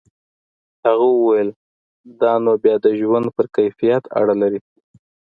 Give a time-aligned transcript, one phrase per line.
[0.85, 1.49] هغه وویل
[2.21, 4.59] دا نو بیا د ژوند پر کیفیت اړه لري.